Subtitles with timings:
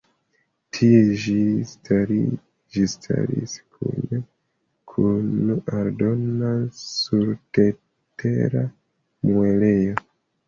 [0.75, 1.33] Tie ĝi
[2.93, 4.21] staris kune
[4.93, 8.65] kun aldona surtera
[9.31, 10.03] muelejo.